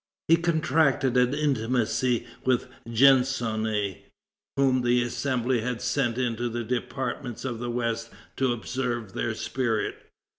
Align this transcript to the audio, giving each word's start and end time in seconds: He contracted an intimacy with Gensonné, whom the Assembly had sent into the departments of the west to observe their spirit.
He 0.27 0.35
contracted 0.35 1.15
an 1.15 1.35
intimacy 1.35 2.25
with 2.43 2.67
Gensonné, 2.87 3.99
whom 4.57 4.81
the 4.81 5.03
Assembly 5.03 5.61
had 5.61 5.79
sent 5.79 6.17
into 6.17 6.49
the 6.49 6.63
departments 6.63 7.45
of 7.45 7.59
the 7.59 7.69
west 7.69 8.09
to 8.37 8.51
observe 8.51 9.13
their 9.13 9.35
spirit. 9.35 10.09